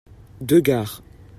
deux 0.41 0.61
gares. 0.61 1.03